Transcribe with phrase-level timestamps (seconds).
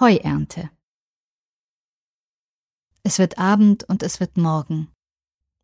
[0.00, 0.70] Heuernte.
[3.02, 4.86] Es wird Abend und es wird Morgen,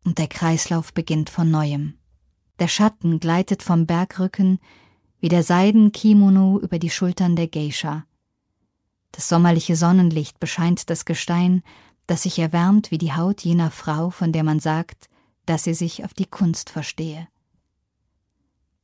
[0.03, 1.97] und der Kreislauf beginnt von neuem.
[2.59, 4.59] Der Schatten gleitet vom Bergrücken
[5.21, 8.05] wie der Seidenkimono über die Schultern der Geisha.
[9.13, 11.63] Das sommerliche Sonnenlicht bescheint das Gestein,
[12.05, 15.07] das sich erwärmt wie die Haut jener Frau, von der man sagt,
[15.45, 17.29] dass sie sich auf die Kunst verstehe.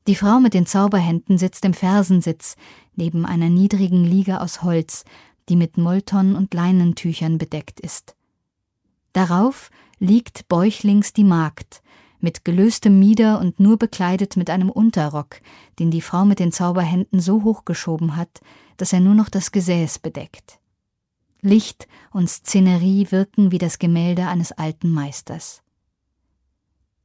[0.07, 2.55] Die Frau mit den Zauberhänden sitzt im Fersensitz
[2.95, 5.04] neben einer niedrigen Liege aus Holz,
[5.49, 8.16] die mit Molton und Leinentüchern bedeckt ist.
[9.13, 11.81] Darauf liegt bäuchlings die Magd,
[12.20, 15.41] mit gelöstem Mieder und nur bekleidet mit einem Unterrock,
[15.80, 18.41] den die Frau mit den Zauberhänden so hochgeschoben hat,
[18.77, 20.59] dass er nur noch das Gesäß bedeckt.
[21.41, 25.63] Licht und Szenerie wirken wie das Gemälde eines alten Meisters.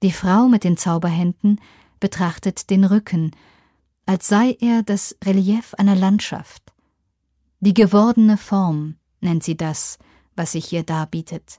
[0.02, 1.60] Die Frau mit den Zauberhänden
[2.00, 3.30] betrachtet den Rücken,
[4.04, 6.62] als sei er das Relief einer Landschaft.
[7.66, 9.98] Die gewordene Form nennt sie das,
[10.36, 11.58] was sich ihr darbietet.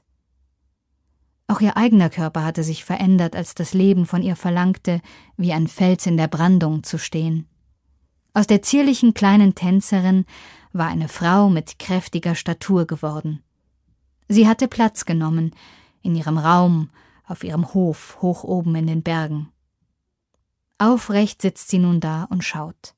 [1.48, 5.02] Auch ihr eigener Körper hatte sich verändert, als das Leben von ihr verlangte,
[5.36, 7.46] wie ein Fels in der Brandung zu stehen.
[8.32, 10.24] Aus der zierlichen kleinen Tänzerin
[10.72, 13.42] war eine Frau mit kräftiger Statur geworden.
[14.28, 15.54] Sie hatte Platz genommen
[16.00, 16.88] in ihrem Raum,
[17.26, 19.52] auf ihrem Hof hoch oben in den Bergen.
[20.78, 22.94] Aufrecht sitzt sie nun da und schaut,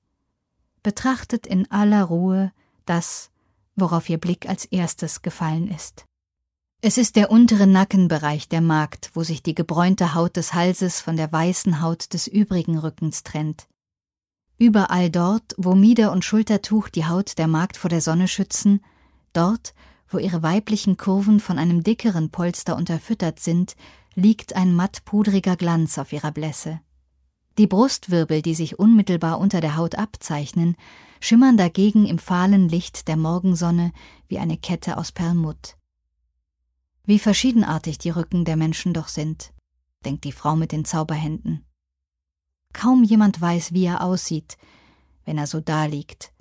[0.85, 2.53] betrachtet in aller Ruhe
[2.87, 3.31] das,
[3.77, 6.05] worauf ihr Blick als erstes gefallen ist.
[6.83, 11.17] Es ist der untere Nackenbereich der Magd, wo sich die gebräunte Haut des Halses von
[11.17, 13.69] der weißen Haut des übrigen Rückens trennt.
[14.57, 18.83] Überall dort, wo Mieder und Schultertuch die Haut der Magd vor der Sonne schützen,
[19.33, 19.75] dort,
[20.09, 23.77] wo ihre weiblichen Kurven von einem dickeren Polster unterfüttert sind,
[24.15, 26.81] liegt ein mattpudriger Glanz auf ihrer Blässe.
[27.61, 30.77] Die Brustwirbel, die sich unmittelbar unter der Haut abzeichnen,
[31.21, 33.93] schimmern dagegen im fahlen Licht der Morgensonne
[34.29, 35.77] wie eine Kette aus Perlmutt.
[37.05, 39.53] Wie verschiedenartig die Rücken der Menschen doch sind,
[40.07, 41.67] denkt die Frau mit den Zauberhänden.
[42.73, 44.57] Kaum jemand weiß, wie er aussieht,
[45.27, 46.33] wenn er so daliegt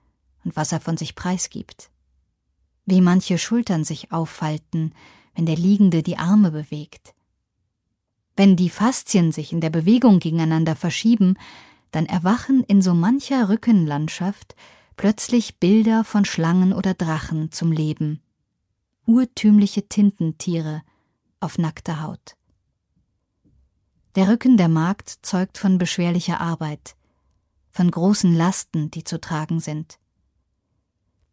[0.45, 1.91] und was er von sich preisgibt.
[2.85, 4.93] Wie manche Schultern sich auffalten,
[5.35, 7.13] wenn der Liegende die Arme bewegt.
[8.39, 11.35] Wenn die Faszien sich in der Bewegung gegeneinander verschieben,
[11.91, 14.55] dann erwachen in so mancher Rückenlandschaft
[14.95, 18.21] plötzlich Bilder von Schlangen oder Drachen zum Leben
[19.05, 20.83] urtümliche Tintentiere
[21.41, 22.37] auf nackter Haut.
[24.15, 26.95] Der Rücken der Magd zeugt von beschwerlicher Arbeit,
[27.71, 29.99] von großen Lasten, die zu tragen sind.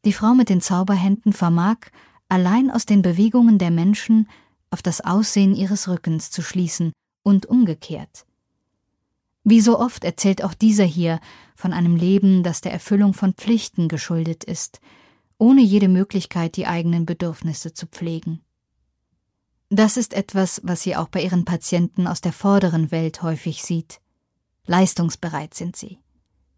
[0.05, 1.77] Die Frau mit den Zauberhänden vermag,
[2.29, 4.29] allein aus den Bewegungen der Menschen
[4.71, 8.27] auf das Aussehen ihres Rückens zu schließen und umgekehrt.
[9.45, 11.21] Wie so oft erzählt auch dieser hier
[11.55, 14.81] von einem Leben, das der Erfüllung von Pflichten geschuldet ist,
[15.39, 18.41] ohne jede Möglichkeit, die eigenen Bedürfnisse zu pflegen.
[19.69, 24.01] Das ist etwas, was sie auch bei ihren Patienten aus der vorderen Welt häufig sieht.
[24.67, 25.99] Leistungsbereit sind sie.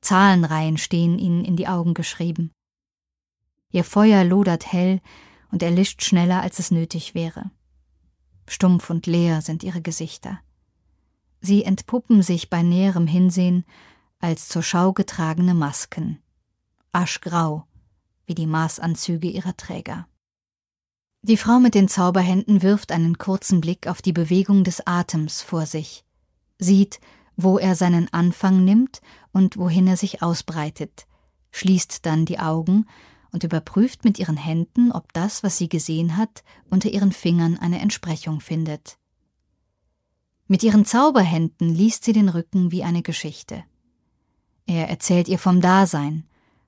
[0.01, 2.53] Zahlenreihen stehen ihnen in die Augen geschrieben.
[3.71, 5.01] Ihr Feuer lodert hell
[5.51, 7.51] und erlischt schneller, als es nötig wäre.
[8.49, 10.41] Stumpf und leer sind ihre Gesichter.
[11.41, 13.65] Sie entpuppen sich bei näherem Hinsehen
[14.19, 16.19] als zur Schau getragene Masken.
[16.93, 17.65] Aschgrau,
[18.27, 20.09] wie die Maßanzüge ihrer Träger.
[21.23, 25.67] Die Frau mit den Zauberhänden wirft einen kurzen Blick auf die Bewegung des Atems vor
[25.67, 26.05] sich,
[26.59, 27.01] sieht,
[27.37, 29.01] wo er seinen Anfang nimmt
[29.33, 31.07] und wohin er sich ausbreitet,
[31.53, 32.87] schließt dann die Augen
[33.33, 37.81] und überprüft mit ihren Händen, ob das, was sie gesehen hat, unter ihren Fingern eine
[37.81, 38.99] Entsprechung findet.
[40.47, 43.65] Mit ihren Zauberhänden liest sie den Rücken wie eine Geschichte.
[44.67, 46.25] Er erzählt ihr vom Dasein,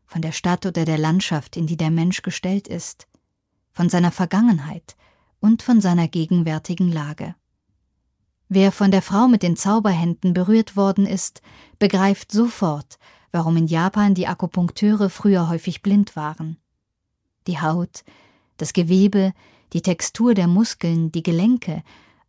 [0.07, 3.07] von der Stadt oder der Landschaft, in die der Mensch gestellt ist,
[3.71, 4.97] von seiner Vergangenheit
[5.39, 7.35] und von seiner gegenwärtigen Lage.
[8.49, 11.41] Wer von der Frau mit den Zauberhänden berührt worden ist,
[11.79, 12.99] begreift sofort,
[13.33, 16.57] warum in Japan die Akupunkteure früher häufig blind waren.
[17.47, 18.05] Die Haut,
[18.57, 19.33] das Gewebe,
[19.73, 21.83] die Textur der Muskeln, die Gelenke,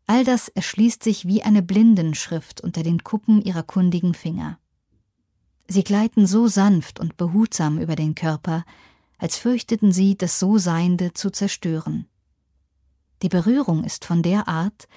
[0.07, 4.59] all das erschließt sich wie eine Blindenschrift unter den Kuppen ihrer kundigen Finger.
[5.67, 8.65] Sie gleiten so sanft und behutsam über den Körper,
[9.17, 12.07] als fürchteten sie, das So Seiende zu zerstören.
[13.21, 14.87] Die Berührung ist von der Art,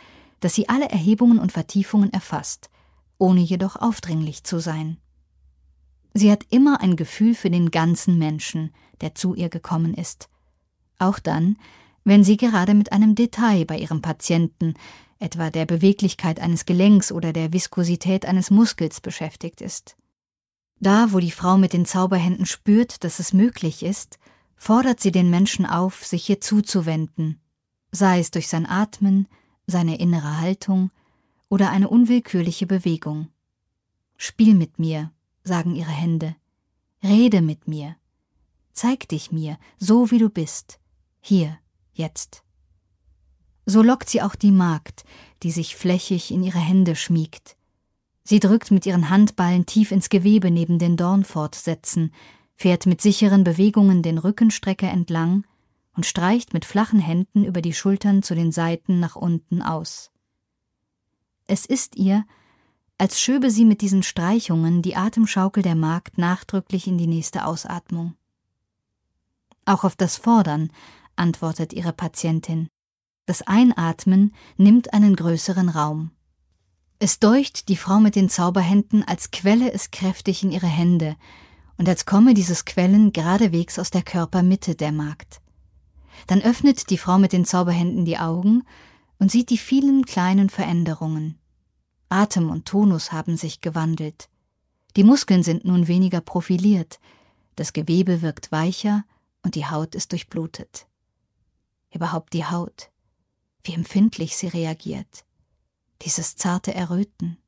[0.40, 2.70] dass sie alle Erhebungen und Vertiefungen erfasst,
[3.18, 4.98] ohne jedoch aufdringlich zu sein.
[6.14, 10.28] Sie hat immer ein Gefühl für den ganzen Menschen, der zu ihr gekommen ist.
[10.98, 11.56] Auch dann,
[12.04, 14.74] wenn sie gerade mit einem Detail bei ihrem Patienten,
[15.18, 19.96] etwa der Beweglichkeit eines Gelenks oder der Viskosität eines Muskels beschäftigt ist.
[20.80, 24.18] Da, wo die Frau mit den Zauberhänden spürt, dass es möglich ist,
[24.56, 27.40] fordert sie den Menschen auf, sich ihr zuzuwenden,
[27.90, 29.26] sei es durch sein Atmen,
[29.66, 30.90] seine innere Haltung
[31.48, 33.28] oder eine unwillkürliche Bewegung.
[34.16, 35.10] Spiel mit mir,
[35.44, 36.34] sagen ihre Hände,
[37.02, 37.96] rede mit mir,
[38.72, 40.80] zeig dich mir, so wie du bist,
[41.20, 41.58] hier,
[41.92, 42.42] jetzt.
[43.66, 45.04] So lockt sie auch die Magd,
[45.42, 47.56] die sich flächig in ihre Hände schmiegt.
[48.24, 52.12] Sie drückt mit ihren Handballen tief ins Gewebe neben den Dornfortsätzen,
[52.56, 55.46] fährt mit sicheren Bewegungen den Rückenstrecker entlang
[55.94, 60.10] und streicht mit flachen Händen über die Schultern zu den Seiten nach unten aus.
[61.46, 62.24] Es ist ihr,
[62.98, 68.14] als schöbe sie mit diesen Streichungen die Atemschaukel der Magd nachdrücklich in die nächste Ausatmung.
[69.64, 70.70] Auch auf das Fordern
[71.16, 72.68] antwortet ihre Patientin.
[73.26, 76.10] Das Einatmen nimmt einen größeren Raum.
[76.98, 81.16] Es deucht die Frau mit den Zauberhänden, als quelle es kräftig in ihre Hände
[81.76, 85.40] und als komme dieses Quellen geradewegs aus der Körpermitte der Magd.
[86.26, 88.62] Dann öffnet die Frau mit den Zauberhänden die Augen
[89.18, 91.38] und sieht die vielen kleinen Veränderungen.
[92.14, 94.28] Atem und Tonus haben sich gewandelt.
[94.96, 97.00] Die Muskeln sind nun weniger profiliert,
[97.56, 99.04] das Gewebe wirkt weicher
[99.42, 100.86] und die Haut ist durchblutet.
[101.92, 102.90] Überhaupt die Haut,
[103.64, 105.24] wie empfindlich sie reagiert.
[106.02, 107.38] Dieses zarte Erröten.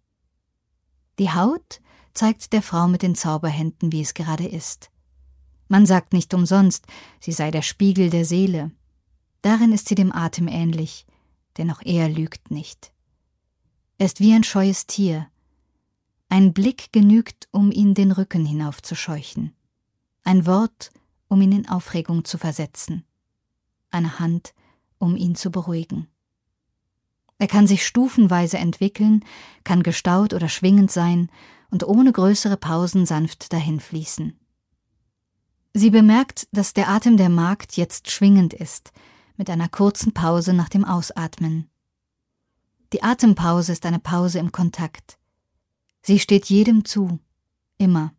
[1.21, 1.81] Die Haut
[2.13, 4.91] zeigt der Frau mit den Zauberhänden, wie es gerade ist.
[5.69, 6.87] Man sagt nicht umsonst,
[7.21, 8.73] sie sei der Spiegel der Seele.
[9.43, 11.07] Darin ist sie dem Atem ähnlich,
[11.57, 12.93] denn auch er lügt nicht.
[13.99, 15.27] Er ist wie ein scheues Tier.
[16.29, 19.55] Ein Blick genügt, um ihn den Rücken hinaufzuscheuchen.
[20.23, 20.91] Ein Wort,
[21.29, 23.05] um ihn in Aufregung zu versetzen.
[23.91, 24.53] Eine Hand,
[24.99, 26.09] um ihn zu beruhigen.
[27.39, 29.25] Er kann sich stufenweise entwickeln,
[29.65, 31.31] kann gestaut oder schwingend sein
[31.71, 34.39] und ohne größere Pausen sanft dahinfließen.
[35.73, 38.93] Sie bemerkt, dass der Atem der Magd jetzt schwingend ist,
[39.37, 41.71] mit einer kurzen Pause nach dem Ausatmen.
[42.97, 45.19] Die Atempause ist eine Pause im Kontakt.
[46.01, 47.21] Sie steht jedem zu,
[47.77, 48.15] immer.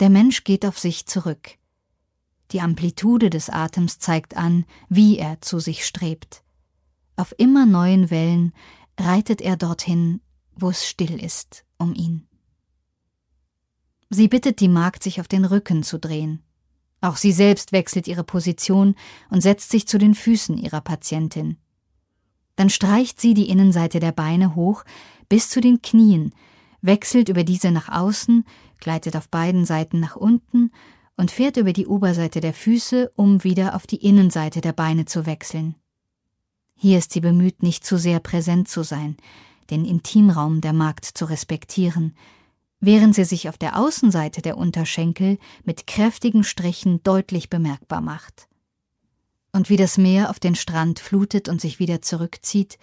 [0.00, 1.58] Der Mensch geht auf sich zurück.
[2.50, 6.42] Die Amplitude des Atems zeigt an, wie er zu sich strebt.
[7.14, 8.52] Auf immer neuen Wellen
[8.98, 10.20] reitet er dorthin,
[10.56, 12.26] wo es still ist um ihn.
[14.10, 16.42] Sie bittet die Magd, sich auf den Rücken zu drehen.
[17.00, 18.96] Auch sie selbst wechselt ihre Position
[19.30, 21.58] und setzt sich zu den Füßen ihrer Patientin.
[22.56, 24.84] Dann streicht sie die Innenseite der Beine hoch
[25.28, 26.34] bis zu den Knien,
[26.82, 28.44] wechselt über diese nach außen,
[28.78, 30.70] gleitet auf beiden Seiten nach unten
[31.16, 35.26] und fährt über die Oberseite der Füße, um wieder auf die Innenseite der Beine zu
[35.26, 35.74] wechseln.
[36.76, 39.16] Hier ist sie bemüht, nicht zu sehr präsent zu sein,
[39.70, 42.14] den Intimraum der Magd zu respektieren,
[42.80, 48.48] während sie sich auf der Außenseite der Unterschenkel mit kräftigen Strichen deutlich bemerkbar macht.
[49.54, 52.76] Und wie das Meer auf den Strand flutet und sich wieder zurückzieht,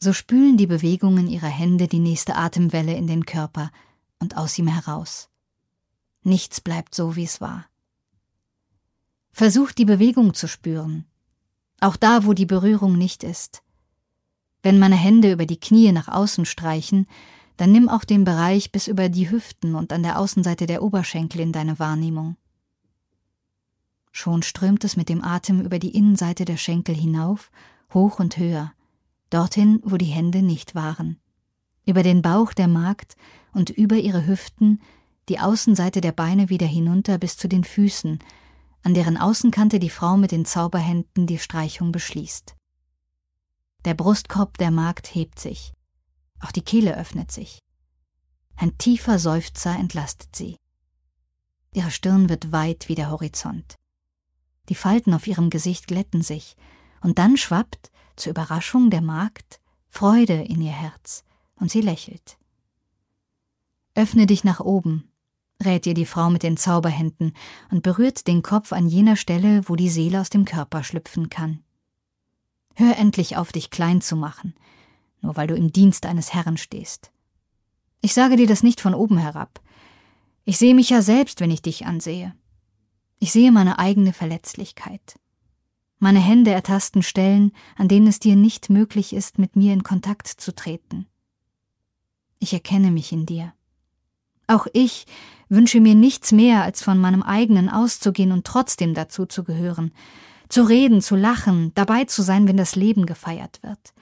[0.00, 3.70] so spülen die Bewegungen ihrer Hände die nächste Atemwelle in den Körper
[4.18, 5.28] und aus ihm heraus.
[6.24, 7.66] Nichts bleibt so, wie es war.
[9.30, 11.04] Versucht die Bewegung zu spüren,
[11.78, 13.62] auch da, wo die Berührung nicht ist.
[14.64, 17.06] Wenn meine Hände über die Knie nach außen streichen,
[17.56, 21.40] dann nimm auch den Bereich bis über die Hüften und an der Außenseite der Oberschenkel
[21.40, 22.36] in deine Wahrnehmung.
[24.12, 27.50] Schon strömt es mit dem Atem über die Innenseite der Schenkel hinauf,
[27.92, 28.72] hoch und höher,
[29.30, 31.20] dorthin, wo die Hände nicht waren,
[31.86, 33.16] über den Bauch der Magd
[33.52, 34.80] und über ihre Hüften,
[35.28, 38.18] die Außenseite der Beine wieder hinunter bis zu den Füßen,
[38.82, 42.56] an deren Außenkante die Frau mit den Zauberhänden die Streichung beschließt.
[43.84, 45.72] Der Brustkorb der Magd hebt sich.
[46.40, 47.60] Auch die Kehle öffnet sich.
[48.56, 50.56] Ein tiefer Seufzer entlastet sie.
[51.72, 53.79] Ihre Stirn wird weit wie der Horizont.
[54.70, 56.56] Die Falten auf ihrem Gesicht glätten sich,
[57.02, 61.24] und dann schwappt, zur Überraschung der Magd, Freude in ihr Herz,
[61.56, 62.38] und sie lächelt.
[63.96, 65.10] Öffne dich nach oben,
[65.60, 67.32] rät ihr die Frau mit den Zauberhänden
[67.72, 71.64] und berührt den Kopf an jener Stelle, wo die Seele aus dem Körper schlüpfen kann.
[72.74, 74.54] Hör endlich auf, dich klein zu machen,
[75.20, 77.10] nur weil du im Dienst eines Herrn stehst.
[78.02, 79.60] Ich sage dir das nicht von oben herab.
[80.44, 82.34] Ich sehe mich ja selbst, wenn ich dich ansehe.
[83.22, 85.20] Ich sehe meine eigene Verletzlichkeit.
[85.98, 90.26] Meine Hände ertasten Stellen, an denen es dir nicht möglich ist, mit mir in Kontakt
[90.26, 91.06] zu treten.
[92.38, 93.52] Ich erkenne mich in dir.
[94.46, 95.04] Auch ich
[95.50, 99.92] wünsche mir nichts mehr, als von meinem eigenen auszugehen und trotzdem dazu zu gehören,
[100.48, 103.92] zu reden, zu lachen, dabei zu sein, wenn das Leben gefeiert wird.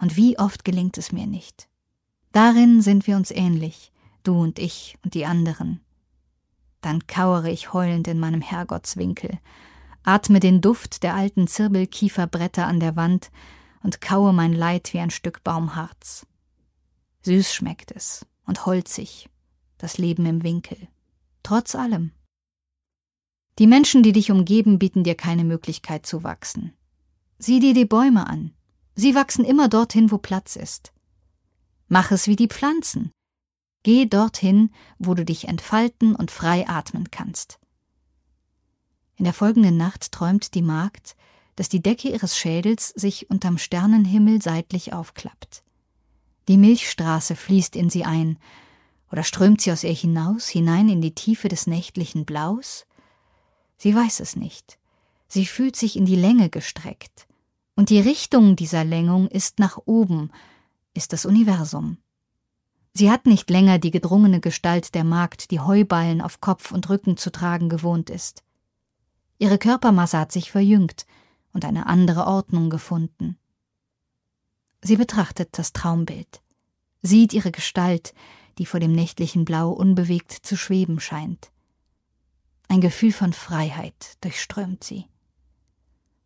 [0.00, 1.68] Und wie oft gelingt es mir nicht.
[2.30, 3.90] Darin sind wir uns ähnlich,
[4.22, 5.80] du und ich und die anderen.
[6.80, 9.38] Dann kauere ich heulend in meinem Herrgottswinkel
[10.08, 13.30] atme den Duft der alten Zirbelkieferbretter an der Wand
[13.82, 16.26] und kaue mein Leid wie ein Stück Baumharz.
[17.22, 19.28] Süß schmeckt es und holzig,
[19.76, 20.88] das Leben im Winkel.
[21.42, 22.12] Trotz allem.
[23.58, 26.72] Die Menschen, die dich umgeben, bieten dir keine Möglichkeit zu wachsen.
[27.38, 28.54] Sieh dir die Bäume an.
[28.94, 30.92] Sie wachsen immer dorthin, wo Platz ist.
[31.88, 33.10] Mach es wie die Pflanzen.
[33.82, 37.58] Geh dorthin, wo du dich entfalten und frei atmen kannst.
[39.16, 41.16] In der folgenden Nacht träumt die Magd,
[41.56, 45.64] dass die Decke ihres Schädels sich unterm Sternenhimmel seitlich aufklappt.
[46.46, 48.38] Die Milchstraße fließt in sie ein,
[49.10, 52.86] oder strömt sie aus ihr hinaus, hinein in die Tiefe des nächtlichen Blaus?
[53.76, 54.78] Sie weiß es nicht.
[55.28, 57.26] Sie fühlt sich in die Länge gestreckt.
[57.74, 60.30] Und die Richtung dieser Längung ist nach oben,
[60.94, 61.98] ist das Universum.
[62.98, 67.16] Sie hat nicht länger die gedrungene Gestalt der Magd, die Heuballen auf Kopf und Rücken
[67.16, 68.42] zu tragen gewohnt ist.
[69.38, 71.06] Ihre Körpermasse hat sich verjüngt
[71.52, 73.38] und eine andere Ordnung gefunden.
[74.82, 76.42] Sie betrachtet das Traumbild,
[77.00, 78.14] sieht ihre Gestalt,
[78.58, 81.52] die vor dem nächtlichen Blau unbewegt zu schweben scheint.
[82.66, 85.06] Ein Gefühl von Freiheit durchströmt sie.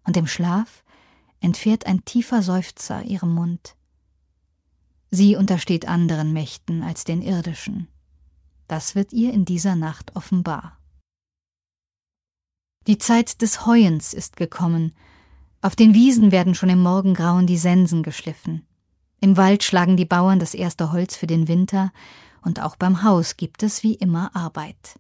[0.05, 0.85] Und im Schlaf
[1.41, 3.77] entfährt ein tiefer Seufzer ihrem Mund.
[5.15, 7.87] Sie untersteht anderen Mächten als den irdischen.
[8.67, 10.79] Das wird ihr in dieser Nacht offenbar.
[12.87, 14.95] Die Zeit des Heuens ist gekommen.
[15.61, 18.67] Auf den Wiesen werden schon im Morgengrauen die Sensen geschliffen.
[19.21, 21.93] Im Wald schlagen die Bauern das erste Holz für den Winter,
[22.41, 24.99] und auch beim Haus gibt es wie immer Arbeit.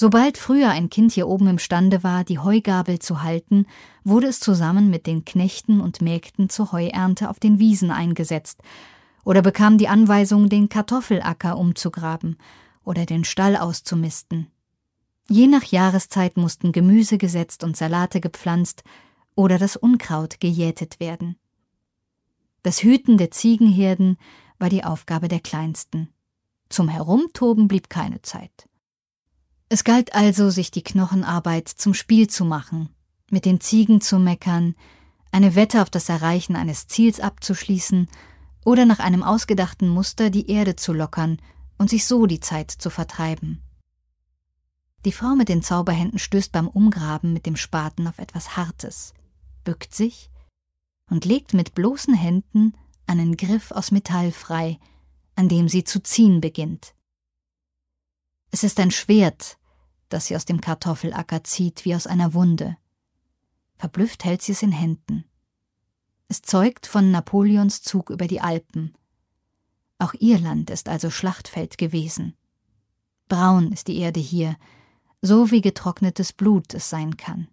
[0.00, 3.66] Sobald früher ein Kind hier oben imstande war, die Heugabel zu halten,
[4.04, 8.62] wurde es zusammen mit den Knechten und Mägden zur Heuernte auf den Wiesen eingesetzt
[9.24, 12.36] oder bekam die Anweisung, den Kartoffelacker umzugraben
[12.84, 14.46] oder den Stall auszumisten.
[15.28, 18.84] Je nach Jahreszeit mussten Gemüse gesetzt und Salate gepflanzt
[19.34, 21.40] oder das Unkraut gejätet werden.
[22.62, 24.16] Das Hüten der Ziegenherden
[24.60, 26.08] war die Aufgabe der Kleinsten.
[26.68, 28.68] Zum Herumtoben blieb keine Zeit.
[29.68, 32.88] Es galt also, sich die Knochenarbeit zum Spiel zu machen,
[33.30, 34.74] mit den Ziegen zu meckern,
[35.30, 38.08] eine Wette auf das Erreichen eines Ziels abzuschließen
[38.64, 41.38] oder nach einem ausgedachten Muster die Erde zu lockern
[41.76, 43.62] und sich so die Zeit zu vertreiben.
[45.04, 49.14] Die Frau mit den Zauberhänden stößt beim Umgraben mit dem Spaten auf etwas Hartes,
[49.64, 50.30] bückt sich
[51.08, 52.72] und legt mit bloßen Händen
[53.06, 54.78] einen Griff aus Metall frei,
[55.36, 56.94] an dem sie zu ziehen beginnt.
[58.50, 59.58] Es ist ein Schwert,
[60.08, 62.76] das sie aus dem Kartoffelacker zieht wie aus einer Wunde.
[63.76, 65.24] Verblüfft hält sie es in Händen.
[66.28, 68.94] Es zeugt von Napoleons Zug über die Alpen.
[69.98, 72.34] Auch ihr Land ist also Schlachtfeld gewesen.
[73.28, 74.56] Braun ist die Erde hier,
[75.20, 77.48] so wie getrocknetes Blut es sein kann.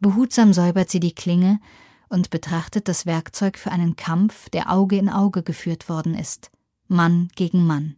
[0.00, 1.60] Behutsam säubert sie die Klinge
[2.08, 6.50] und betrachtet das Werkzeug für einen Kampf, der Auge in Auge geführt worden ist,
[6.88, 7.96] Mann gegen Mann.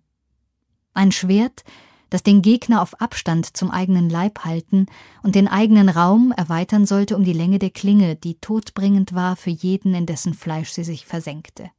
[0.95, 1.65] Ein Schwert,
[2.11, 4.87] das den Gegner auf Abstand zum eigenen Leib halten
[5.23, 9.51] und den eigenen Raum erweitern sollte um die Länge der Klinge, die todbringend war für
[9.51, 11.71] jeden, in dessen Fleisch sie sich versenkte.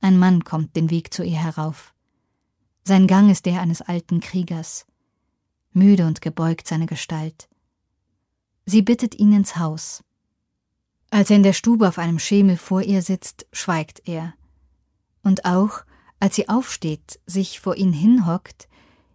[0.00, 1.92] Ein Mann kommt den Weg zu ihr herauf.
[2.84, 4.86] Sein Gang ist der eines alten Kriegers.
[5.72, 7.48] Müde und gebeugt seine Gestalt.
[8.64, 10.04] Sie bittet ihn ins Haus.
[11.10, 14.34] Als er in der Stube auf einem Schemel vor ihr sitzt, schweigt er.
[15.22, 15.84] Und auch,
[16.20, 18.68] als sie aufsteht, sich vor ihn hinhockt,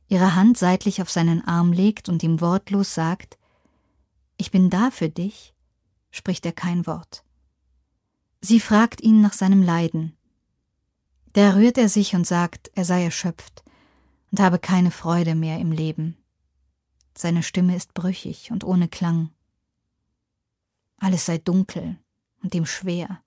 [0.07, 3.37] ihre Hand seitlich auf seinen Arm legt und ihm wortlos sagt
[4.37, 5.53] Ich bin da für dich,
[6.11, 7.23] spricht er kein Wort.
[8.41, 10.15] Sie fragt ihn nach seinem Leiden.
[11.33, 13.63] Da rührt er sich und sagt, er sei erschöpft
[14.31, 16.17] und habe keine Freude mehr im Leben.
[17.17, 19.29] Seine Stimme ist brüchig und ohne Klang.
[20.97, 21.97] Alles sei dunkel
[22.41, 23.21] und ihm schwer.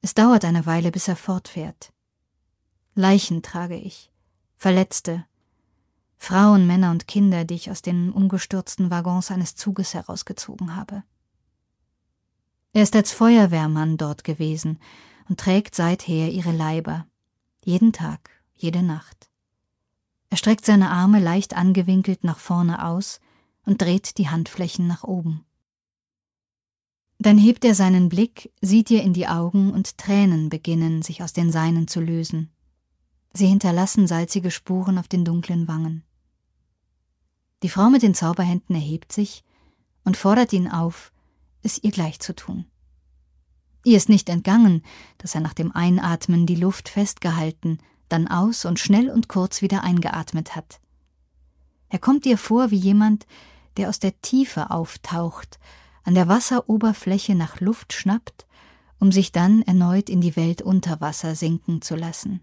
[0.00, 1.93] Es dauert eine Weile, bis er fortfährt.
[2.94, 4.12] Leichen trage ich,
[4.56, 5.24] Verletzte,
[6.16, 11.02] Frauen, Männer und Kinder, die ich aus den umgestürzten Waggons eines Zuges herausgezogen habe.
[12.72, 14.78] Er ist als Feuerwehrmann dort gewesen
[15.28, 17.06] und trägt seither ihre Leiber,
[17.64, 19.28] jeden Tag, jede Nacht.
[20.30, 23.20] Er streckt seine Arme leicht angewinkelt nach vorne aus
[23.64, 25.44] und dreht die Handflächen nach oben.
[27.18, 31.32] Dann hebt er seinen Blick, sieht ihr in die Augen und Tränen beginnen sich aus
[31.32, 32.53] den Seinen zu lösen.
[33.36, 36.04] Sie hinterlassen salzige Spuren auf den dunklen Wangen.
[37.64, 39.42] Die Frau mit den Zauberhänden erhebt sich
[40.04, 41.12] und fordert ihn auf,
[41.62, 42.66] es ihr gleich zu tun.
[43.84, 44.82] Ihr ist nicht entgangen,
[45.18, 49.82] dass er nach dem Einatmen die Luft festgehalten, dann aus und schnell und kurz wieder
[49.82, 50.80] eingeatmet hat.
[51.88, 53.26] Er kommt ihr vor wie jemand,
[53.76, 55.58] der aus der Tiefe auftaucht,
[56.04, 58.46] an der Wasseroberfläche nach Luft schnappt,
[58.98, 62.40] um sich dann erneut in die Welt unter Wasser sinken zu lassen,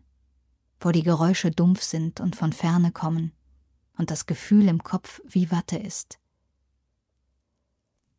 [0.82, 3.32] wo die Geräusche dumpf sind und von ferne kommen
[3.98, 6.20] und das Gefühl im Kopf wie Watte ist.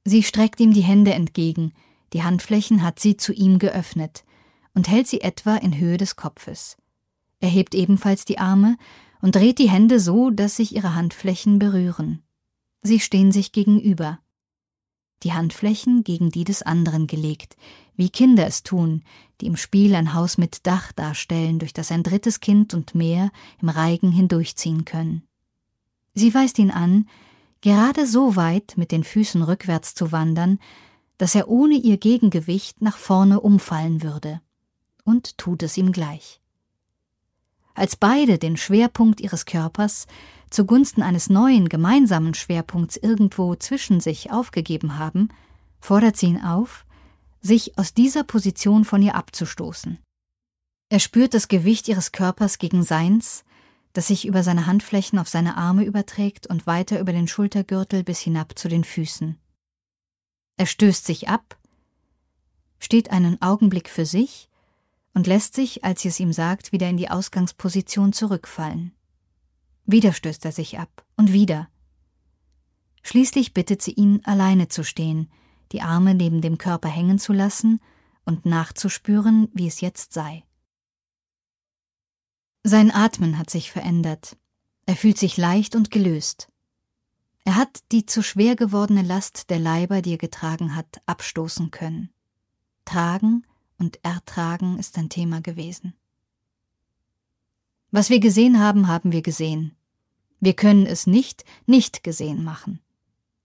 [0.05, 1.73] Sie streckt ihm die Hände entgegen,
[2.13, 4.25] die Handflächen hat sie zu ihm geöffnet
[4.75, 6.77] und hält sie etwa in Höhe des Kopfes.
[7.41, 8.77] Er hebt ebenfalls die Arme
[9.21, 12.23] und dreht die Hände so, dass sich ihre Handflächen berühren.
[12.83, 14.19] Sie stehen sich gegenüber.
[15.23, 17.57] Die Handflächen gegen die des anderen gelegt,
[17.97, 19.03] wie Kinder es tun,
[19.41, 23.31] die im Spiel ein Haus mit Dach darstellen, durch das ein drittes Kind und mehr
[23.61, 25.23] im Reigen hindurchziehen können.
[26.15, 27.09] Sie weist ihn an,
[27.61, 30.59] gerade so weit mit den Füßen rückwärts zu wandern,
[31.19, 34.41] dass er ohne ihr Gegengewicht nach vorne umfallen würde,
[35.05, 36.41] und tut es ihm gleich.
[37.75, 40.07] Als beide den Schwerpunkt ihres Körpers
[40.51, 45.29] zugunsten eines neuen gemeinsamen Schwerpunkts irgendwo zwischen sich aufgegeben haben,
[45.81, 46.85] fordert sie ihn auf,
[47.43, 49.99] sich aus dieser Position von ihr abzustoßen.
[50.89, 53.45] Er spürt das Gewicht ihres Körpers gegen seins,
[53.93, 58.21] das sich über seine Handflächen auf seine Arme überträgt und weiter über den Schultergürtel bis
[58.21, 59.39] hinab zu den Füßen.
[60.57, 61.59] Er stößt sich ab,
[62.79, 64.49] steht einen Augenblick für sich
[65.15, 68.93] und lässt sich, als sie es ihm sagt, wieder in die Ausgangsposition zurückfallen.
[69.85, 71.69] Wieder stößt er sich ab und wieder.
[73.03, 75.29] Schließlich bittet sie ihn, alleine zu stehen,
[75.73, 77.81] die Arme neben dem Körper hängen zu lassen
[78.25, 80.45] und nachzuspüren, wie es jetzt sei.
[82.63, 84.37] Sein Atmen hat sich verändert.
[84.87, 86.49] Er fühlt sich leicht und gelöst.
[87.45, 92.11] Er hat die zu schwer gewordene Last der Leiber, die er getragen hat, abstoßen können.
[92.85, 93.45] Tragen
[93.79, 95.95] und ertragen ist ein Thema gewesen.
[97.91, 99.77] Was wir gesehen haben, haben wir gesehen.
[100.41, 102.81] Wir können es nicht nicht gesehen machen.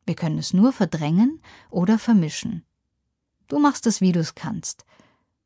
[0.08, 2.66] Wir können es nur verdrängen oder vermischen.
[3.50, 4.86] Du machst es, wie du es kannst,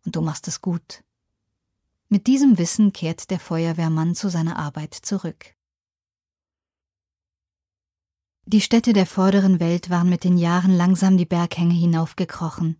[0.05, 1.03] und du machst es gut.
[2.09, 5.55] Mit diesem Wissen kehrt der Feuerwehrmann zu seiner Arbeit zurück.
[8.45, 12.79] Die Städte der vorderen Welt waren mit den Jahren langsam die Berghänge hinaufgekrochen.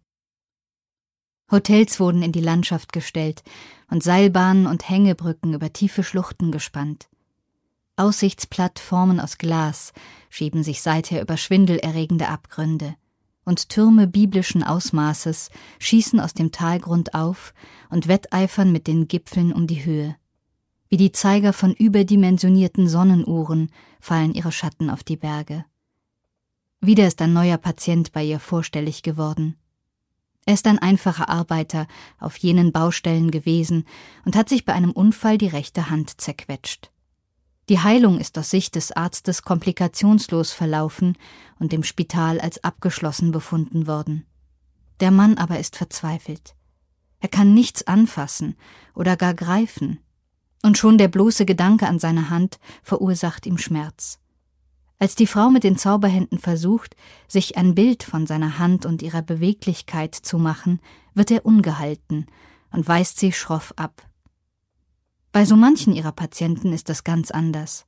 [1.49, 3.43] Hotels wurden in die Landschaft gestellt
[3.89, 7.09] und Seilbahnen und Hängebrücken über tiefe Schluchten gespannt.
[8.01, 9.93] Aussichtsplattformen aus Glas
[10.31, 12.95] schieben sich seither über schwindelerregende Abgründe
[13.45, 17.53] und Türme biblischen Ausmaßes schießen aus dem Talgrund auf
[17.89, 20.15] und wetteifern mit den Gipfeln um die Höhe.
[20.89, 25.63] Wie die Zeiger von überdimensionierten Sonnenuhren fallen ihre Schatten auf die Berge.
[26.79, 29.57] Wieder ist ein neuer Patient bei ihr vorstellig geworden.
[30.45, 31.85] Er ist ein einfacher Arbeiter
[32.19, 33.85] auf jenen Baustellen gewesen
[34.25, 36.90] und hat sich bei einem Unfall die rechte Hand zerquetscht.
[37.71, 41.17] Die Heilung ist aus Sicht des Arztes komplikationslos verlaufen
[41.57, 44.25] und im Spital als abgeschlossen befunden worden.
[44.99, 46.53] Der Mann aber ist verzweifelt.
[47.21, 48.57] Er kann nichts anfassen
[48.93, 50.01] oder gar greifen,
[50.61, 54.19] und schon der bloße Gedanke an seine Hand verursacht ihm Schmerz.
[54.99, 56.97] Als die Frau mit den Zauberhänden versucht,
[57.29, 60.81] sich ein Bild von seiner Hand und ihrer Beweglichkeit zu machen,
[61.13, 62.25] wird er ungehalten
[62.71, 64.10] und weist sie schroff ab.
[65.31, 67.85] Bei so manchen ihrer Patienten ist das ganz anders.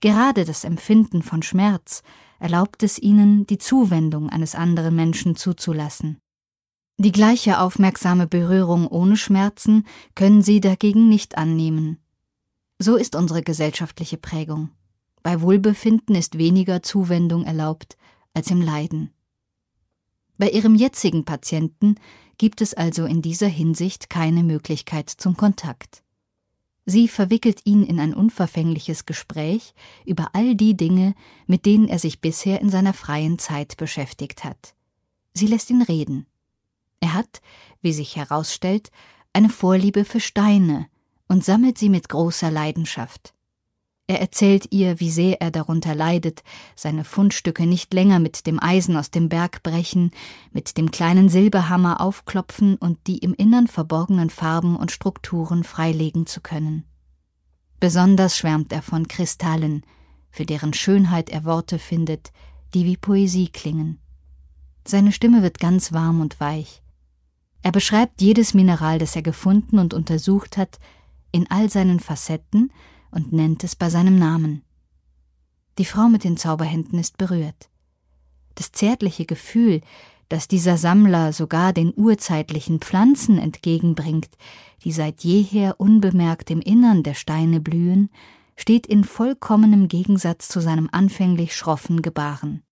[0.00, 2.02] Gerade das Empfinden von Schmerz
[2.38, 6.18] erlaubt es ihnen, die Zuwendung eines anderen Menschen zuzulassen.
[6.96, 11.98] Die gleiche aufmerksame Berührung ohne Schmerzen können sie dagegen nicht annehmen.
[12.78, 14.70] So ist unsere gesellschaftliche Prägung.
[15.22, 17.96] Bei Wohlbefinden ist weniger Zuwendung erlaubt
[18.32, 19.10] als im Leiden.
[20.38, 21.96] Bei ihrem jetzigen Patienten
[22.38, 26.02] gibt es also in dieser Hinsicht keine Möglichkeit zum Kontakt.
[26.86, 29.74] Sie verwickelt ihn in ein unverfängliches Gespräch
[30.06, 31.14] über all die Dinge,
[31.46, 34.74] mit denen er sich bisher in seiner freien Zeit beschäftigt hat.
[35.34, 36.26] Sie lässt ihn reden.
[37.00, 37.40] Er hat,
[37.80, 38.90] wie sich herausstellt,
[39.32, 40.88] eine Vorliebe für Steine
[41.28, 43.34] und sammelt sie mit großer Leidenschaft.
[44.10, 46.42] Er erzählt ihr, wie sehr er darunter leidet,
[46.74, 50.10] seine Fundstücke nicht länger mit dem Eisen aus dem Berg brechen,
[50.50, 56.40] mit dem kleinen Silberhammer aufklopfen und die im Innern verborgenen Farben und Strukturen freilegen zu
[56.40, 56.82] können.
[57.78, 59.84] Besonders schwärmt er von Kristallen,
[60.32, 62.32] für deren Schönheit er Worte findet,
[62.74, 64.00] die wie Poesie klingen.
[64.84, 66.82] Seine Stimme wird ganz warm und weich.
[67.62, 70.80] Er beschreibt jedes Mineral, das er gefunden und untersucht hat,
[71.30, 72.72] in all seinen Facetten
[73.10, 74.62] und nennt es bei seinem Namen.
[75.78, 77.70] Die Frau mit den Zauberhänden ist berührt.
[78.54, 79.80] Das zärtliche Gefühl,
[80.28, 84.30] das dieser Sammler sogar den urzeitlichen Pflanzen entgegenbringt,
[84.84, 88.10] die seit jeher unbemerkt im Innern der Steine blühen,
[88.56, 92.62] steht in vollkommenem Gegensatz zu seinem anfänglich schroffen Gebaren.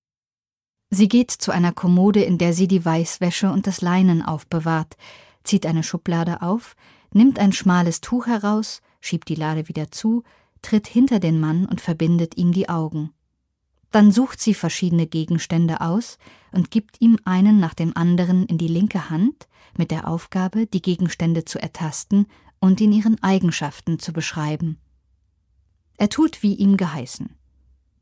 [0.91, 4.97] Sie geht zu einer Kommode, in der sie die Weißwäsche und das Leinen aufbewahrt,
[5.45, 6.77] zieht eine Schublade auf,
[7.13, 10.23] nimmt ein schmales Tuch heraus, schiebt die Lade wieder zu,
[10.63, 13.13] tritt hinter den Mann und verbindet ihm die Augen.
[13.91, 16.19] Dann sucht sie verschiedene Gegenstände aus
[16.53, 20.83] und gibt ihm einen nach dem anderen in die linke Hand mit der Aufgabe, die
[20.83, 22.27] Gegenstände zu ertasten
[22.61, 24.79] und in ihren Eigenschaften zu beschreiben.
[25.97, 27.35] Er tut, wie ihm geheißen.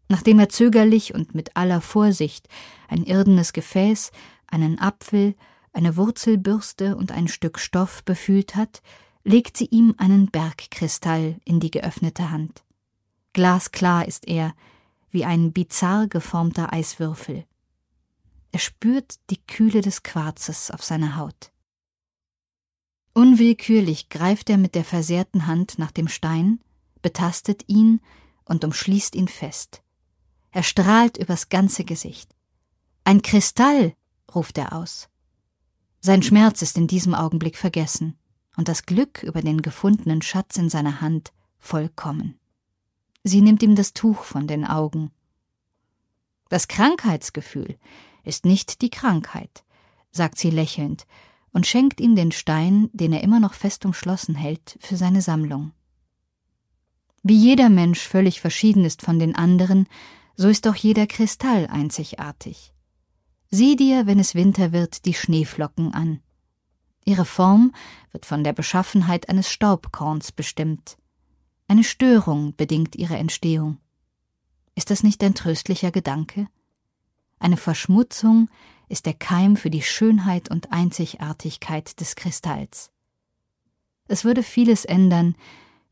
[0.09, 2.49] Nachdem er zögerlich und mit aller Vorsicht
[2.89, 4.13] ein irdenes Gefäß,
[4.47, 5.35] einen Apfel,
[5.73, 8.83] eine Wurzelbürste und ein Stück Stoff befühlt hat,
[9.27, 12.63] legt sie ihm einen Bergkristall in die geöffnete Hand.
[13.33, 14.55] Glasklar ist er,
[15.11, 17.45] wie ein bizarr geformter Eiswürfel.
[18.53, 21.51] Er spürt die Kühle des Quarzes auf seiner Haut.
[23.15, 26.61] Unwillkürlich greift er mit der versehrten Hand nach dem Stein,
[27.03, 28.01] betastet ihn
[28.45, 29.83] und umschließt ihn fest.
[30.53, 32.33] Er strahlt übers ganze Gesicht.
[33.03, 33.97] Ein Kristall,
[34.33, 35.09] ruft er aus.
[36.01, 38.17] Sein Schmerz ist in diesem Augenblick vergessen
[38.57, 42.39] und das Glück über den gefundenen Schatz in seiner Hand vollkommen.
[43.23, 45.11] Sie nimmt ihm das Tuch von den Augen.
[46.49, 47.77] Das Krankheitsgefühl
[48.25, 49.65] ist nicht die Krankheit,
[50.11, 51.07] sagt sie lächelnd
[51.53, 55.73] und schenkt ihm den Stein, den er immer noch fest umschlossen hält, für seine Sammlung.
[57.23, 59.89] Wie jeder Mensch völlig verschieden ist von den anderen,
[60.37, 62.73] so ist auch jeder Kristall einzigartig.
[63.51, 66.21] Sieh dir, wenn es Winter wird, die Schneeflocken an.
[67.07, 67.73] Ihre Form
[68.11, 70.99] wird von der Beschaffenheit eines Staubkorns bestimmt.
[71.69, 73.79] Eine Störung bedingt ihre Entstehung.
[74.75, 76.49] Ist das nicht ein tröstlicher Gedanke?
[77.39, 78.51] Eine Verschmutzung
[78.89, 82.91] ist der Keim für die Schönheit und Einzigartigkeit des Kristalls.
[84.09, 85.37] Es würde vieles ändern,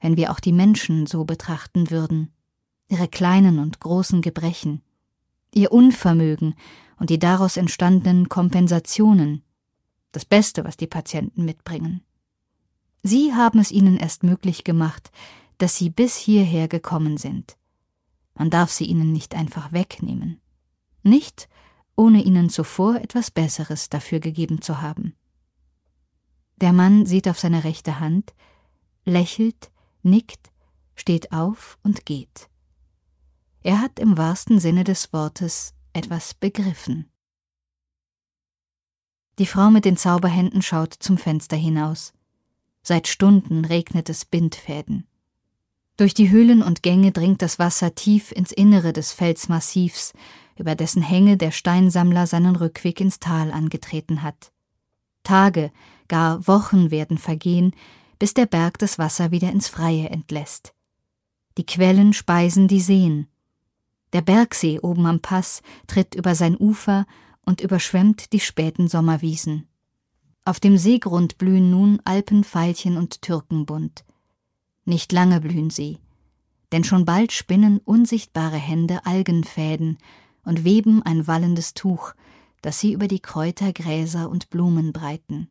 [0.01, 2.33] wenn wir auch die Menschen so betrachten würden,
[2.89, 4.83] ihre kleinen und großen Gebrechen,
[5.55, 6.57] ihr Unvermögen
[6.99, 9.44] und die daraus entstandenen Kompensationen,
[10.15, 12.03] das Beste, was die Patienten mitbringen.
[13.03, 15.11] Sie haben es ihnen erst möglich gemacht,
[15.59, 17.57] dass sie bis hierher gekommen sind.
[18.35, 20.41] Man darf sie ihnen nicht einfach wegnehmen.
[21.03, 21.49] Nicht,
[21.97, 25.15] ohne ihnen zuvor etwas Besseres dafür gegeben zu haben.
[26.57, 28.35] Der Mann sieht auf seine rechte Hand,
[29.05, 29.71] lächelt,
[30.03, 30.53] nickt,
[30.95, 32.49] steht auf und geht.
[33.63, 37.11] Er hat im wahrsten Sinne des Wortes etwas begriffen.
[39.39, 42.13] Die Frau mit den Zauberhänden schaut zum Fenster hinaus.
[42.83, 45.07] Seit Stunden regnet es Bindfäden.
[45.97, 50.13] Durch die Höhlen und Gänge dringt das Wasser tief ins Innere des Felsmassivs,
[50.57, 54.53] über dessen Hänge der Steinsammler seinen Rückweg ins Tal angetreten hat.
[55.23, 55.73] Tage,
[56.09, 57.75] gar Wochen werden vergehen,
[58.19, 60.75] bis der Berg das Wasser wieder ins Freie entlässt.
[61.57, 63.29] Die Quellen speisen die Seen.
[64.13, 67.07] Der Bergsee oben am Pass tritt über sein Ufer
[67.45, 69.69] und überschwemmt die späten Sommerwiesen.
[70.45, 74.05] Auf dem Seegrund blühen nun Alpenveilchen und Türkenbund.
[74.85, 75.99] Nicht lange blühen sie,
[76.73, 79.99] denn schon bald spinnen unsichtbare Hände Algenfäden
[80.45, 82.15] und weben ein wallendes Tuch,
[82.61, 85.49] das sie über die Kräuter, Gräser und Blumen breiten.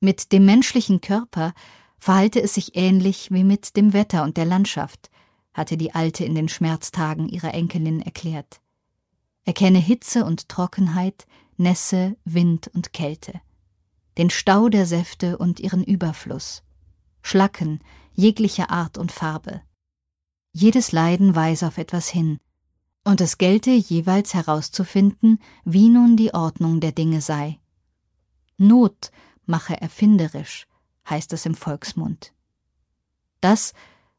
[0.00, 1.54] Mit dem menschlichen Körper
[1.98, 5.10] verhalte es sich ähnlich wie mit dem Wetter und der Landschaft,
[5.54, 8.60] hatte die Alte in den Schmerztagen ihrer Enkelin erklärt.
[9.46, 13.40] Erkenne Hitze und Trockenheit, Nässe, Wind und Kälte,
[14.18, 16.64] den Stau der Säfte und ihren Überfluss.
[17.22, 17.80] Schlacken
[18.12, 19.62] jeglicher Art und Farbe.
[20.52, 22.40] Jedes Leiden weise auf etwas hin,
[23.04, 27.60] und es gelte jeweils herauszufinden, wie nun die Ordnung der Dinge sei.
[28.58, 29.12] Not
[29.44, 30.66] mache erfinderisch,
[31.08, 32.32] heißt es im Volksmund.
[33.40, 33.74] Das,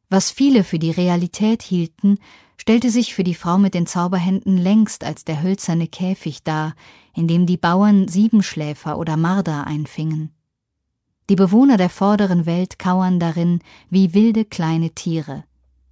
[0.10, 2.17] was viele für die Realität hielten,
[2.58, 6.76] stellte sich für die Frau mit den Zauberhänden längst als der hölzerne Käfig dar,
[7.15, 10.32] in dem die Bauern Siebenschläfer oder Marder einfingen.
[11.30, 15.43] Die Bewohner der vorderen Welt kauern darin wie wilde kleine Tiere,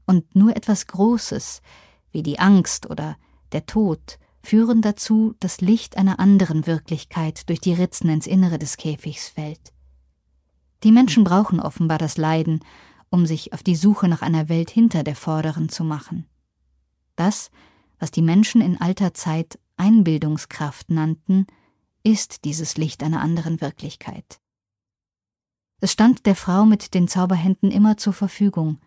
[0.05, 1.61] und nur etwas Großes,
[2.11, 3.17] wie die Angst oder
[3.51, 8.77] der Tod, führen dazu, dass Licht einer anderen Wirklichkeit durch die Ritzen ins Innere des
[8.77, 9.73] Käfigs fällt.
[10.83, 12.59] Die Menschen brauchen offenbar das Leiden,
[13.15, 16.25] um sich auf die Suche nach einer Welt hinter der vorderen zu machen.
[17.15, 17.49] Das,
[17.97, 21.47] was die Menschen in alter Zeit Einbildungskraft nannten,
[22.03, 24.41] ist dieses Licht einer anderen Wirklichkeit.
[25.79, 28.79] Es stand der Frau mit den Zauberhänden immer zur Verfügung,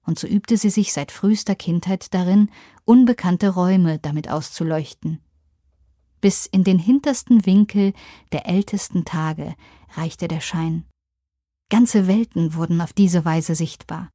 [0.00, 2.50] und so übte sie sich seit frühester Kindheit darin,
[2.86, 5.20] unbekannte Räume damit auszuleuchten.
[6.22, 7.92] Bis in den hintersten Winkel
[8.32, 9.54] der ältesten Tage
[9.94, 10.87] reichte der Schein.
[11.70, 14.10] Ganze Welten wurden auf diese Weise sichtbar.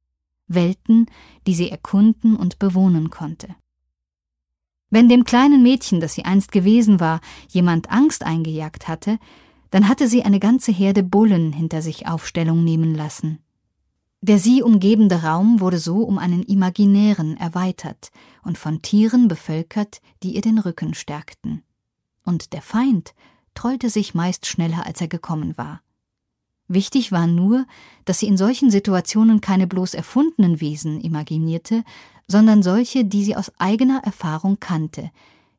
[0.48, 1.06] Welten,
[1.46, 3.54] die sie erkunden und bewohnen konnte.
[4.90, 9.18] Wenn dem kleinen Mädchen, das sie einst gewesen war, jemand Angst eingejagt hatte,
[9.70, 13.40] dann hatte sie eine ganze Herde Bullen hinter sich Aufstellung nehmen lassen.
[14.20, 18.10] Der sie umgebende Raum wurde so um einen imaginären erweitert
[18.42, 21.62] und von Tieren bevölkert, die ihr den Rücken stärkten.
[22.24, 23.14] Und der Feind
[23.54, 25.82] trollte sich meist schneller, als er gekommen war.
[26.68, 27.66] Wichtig war nur,
[28.04, 31.84] dass sie in solchen Situationen keine bloß erfundenen Wesen imaginierte,
[32.26, 35.10] sondern solche, die sie aus eigener Erfahrung kannte,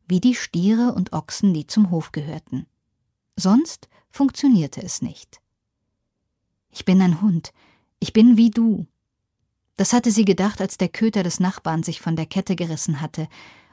[0.08, 2.66] wie die Stiere und Ochsen, die zum Hof gehörten.
[3.36, 5.42] Sonst funktionierte es nicht.
[6.72, 7.54] Ich bin ein Hund,
[8.00, 8.88] ich bin wie du.
[9.78, 13.28] Das hatte sie gedacht, als der Köter des Nachbarn sich von der Kette gerissen hatte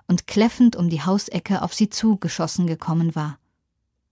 [0.06, 3.38] und kläffend um die Hausecke auf sie zugeschossen gekommen war.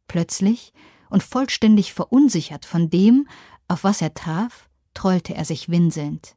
[0.08, 0.72] Plötzlich
[1.10, 3.28] und vollständig verunsichert von dem,
[3.68, 6.36] auf was er traf, trollte er sich winselnd.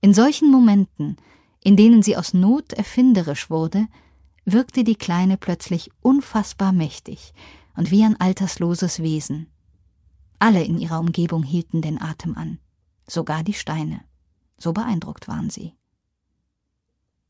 [0.00, 1.16] In solchen Momenten,
[1.62, 3.86] in denen sie aus Not erfinderisch wurde,
[4.44, 7.32] wirkte die Kleine plötzlich unfassbar mächtig
[7.76, 9.48] und wie ein altersloses Wesen.
[10.38, 12.58] Alle in ihrer Umgebung hielten den Atem an,
[13.06, 14.00] sogar die Steine.
[14.58, 15.74] So beeindruckt waren sie.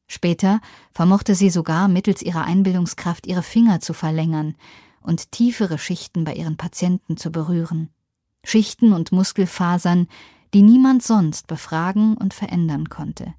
[0.07, 0.61] Später
[0.93, 4.57] vermochte sie sogar mittels ihrer Einbildungskraft ihre Finger zu verlängern
[5.01, 7.91] und tiefere Schichten bei ihren Patienten zu berühren.
[8.45, 10.07] Schichten und Muskelfasern,
[10.55, 13.35] die niemand sonst befragen und verändern konnte.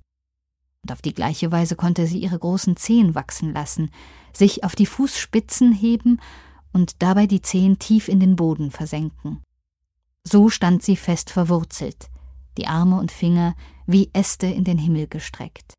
[0.83, 3.91] Und auf die gleiche Weise konnte sie ihre großen Zehen wachsen lassen,
[4.33, 6.19] sich auf die Fußspitzen heben
[6.73, 9.41] und dabei die Zehen tief in den Boden versenken.
[10.23, 12.09] So stand sie fest verwurzelt,
[12.57, 15.75] die Arme und Finger wie Äste in den Himmel gestreckt.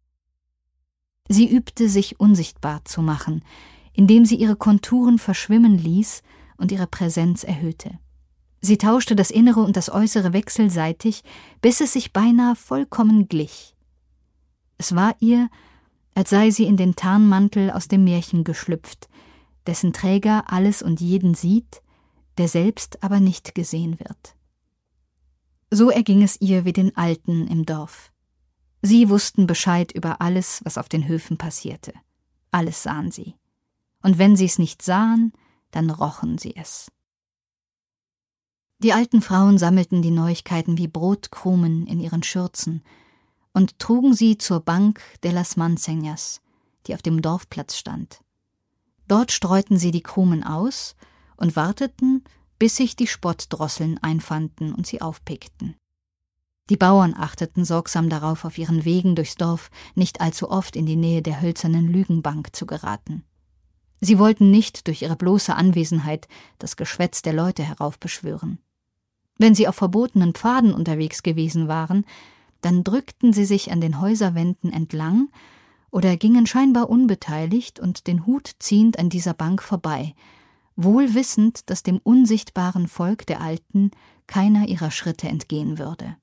[1.29, 3.45] Sie übte sich unsichtbar zu machen,
[3.93, 6.23] indem sie ihre Konturen verschwimmen ließ
[6.57, 7.99] und ihre Präsenz erhöhte.
[8.61, 11.25] Sie tauschte das Innere und das Äußere wechselseitig,
[11.61, 13.75] bis es sich beinahe vollkommen glich.
[14.79, 15.51] Es war ihr,
[16.15, 19.09] als sei sie in den Tarnmantel aus dem Märchen geschlüpft,
[19.67, 21.83] dessen Träger alles und jeden sieht,
[22.39, 24.37] der selbst aber nicht gesehen wird.
[25.71, 28.13] So erging es ihr wie den Alten im Dorf.
[28.83, 31.95] Sie wussten Bescheid über alles, was auf den Höfen passierte.
[32.51, 33.35] Alles sahen sie.
[34.03, 35.33] Und wenn sie es nicht sahen,
[35.71, 36.91] dann rochen sie es.
[38.79, 42.83] Die alten Frauen sammelten die Neuigkeiten wie Brotkrumen in ihren Schürzen
[43.53, 46.41] und trugen sie zur Bank de las Manseñas,
[46.87, 48.21] die auf dem Dorfplatz stand.
[49.07, 50.97] Dort streuten sie die Krumen aus
[51.37, 52.25] und warteten,
[52.59, 55.77] bis sich die Spottdrosseln einfanden und sie aufpickten.
[56.71, 60.97] Die Bauern achteten sorgsam darauf, auf ihren Wegen durchs Dorf nicht allzu oft in die
[60.97, 63.25] Nähe der hölzernen Lügenbank zu geraten.
[64.05, 66.27] Sie wollten nicht durch ihre bloße Anwesenheit
[66.59, 68.59] das Geschwätz der Leute heraufbeschwören.
[69.39, 72.05] Wenn sie auf verbotenen Pfaden unterwegs gewesen waren,
[72.63, 75.29] dann drückten sie sich an den Häuserwänden entlang
[75.93, 80.17] oder gingen scheinbar unbeteiligt und den Hut ziehend an dieser Bank vorbei,
[80.75, 83.93] wohl wissend, dass dem unsichtbaren Volk der Alten
[84.27, 86.17] keiner ihrer Schritte entgehen würde.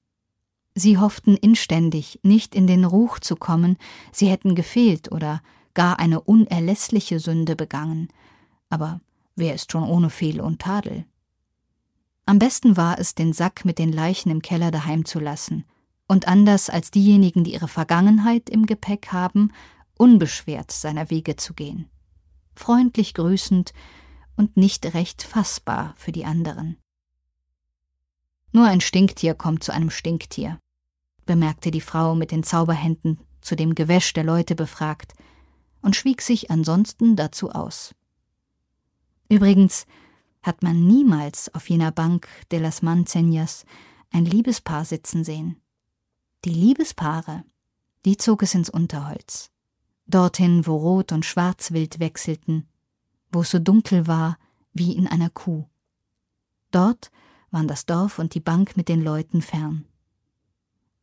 [0.76, 3.78] Sie hofften inständig, nicht in den Ruch zu kommen,
[4.12, 5.42] sie hätten gefehlt oder
[5.74, 8.10] gar eine unerlässliche Sünde begangen.
[8.70, 9.02] Aber
[9.36, 11.06] wer ist schon ohne Fehl und Tadel?
[12.26, 15.66] Am besten war es, den Sack mit den Leichen im Keller daheim zu lassen
[16.08, 19.52] und anders als diejenigen, die ihre Vergangenheit im Gepäck haben,
[19.98, 21.90] unbeschwert seiner Wege zu gehen.
[22.56, 23.74] Freundlich grüßend
[24.36, 26.78] und nicht recht fassbar für die anderen.
[28.52, 30.60] Nur ein Stinktier kommt zu einem Stinktier,
[31.26, 35.14] bemerkte die Frau mit den Zauberhänden zu dem Gewäsch der Leute befragt,
[35.82, 37.96] und schwieg sich ansonsten dazu aus.
[39.30, 39.86] Übrigens
[40.42, 43.66] hat man niemals auf jener Bank de las Manceñas
[44.12, 45.62] ein Liebespaar sitzen sehen.
[46.46, 47.44] Die Liebespaare,
[48.06, 49.52] die zog es ins Unterholz.
[50.08, 52.68] Dorthin, wo Rot und Schwarzwild wechselten,
[53.32, 54.38] wo es so dunkel war
[54.74, 55.66] wie in einer Kuh.
[56.72, 57.12] Dort
[57.52, 59.86] waren das Dorf und die Bank mit den Leuten fern.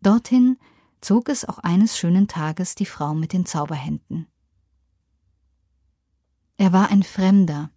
[0.01, 0.59] Dorthin
[1.01, 4.27] zog es auch eines schönen Tages die Frau mit den Zauberhänden.
[6.59, 7.71] Er war ein Fremder,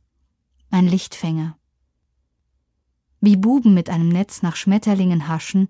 [0.69, 1.57] ein Lichtfänger.
[3.19, 5.67] Wie Buben mit einem Netz nach Schmetterlingen haschen,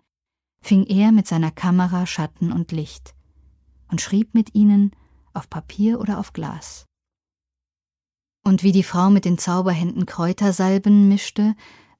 [0.62, 3.16] fing er mit seiner Kamera Schatten und Licht
[3.90, 4.92] und schrieb mit ihnen
[5.34, 6.86] auf Papier oder auf Glas.
[8.44, 11.56] Und wie die Frau mit den Zauberhänden Kräutersalben mischte,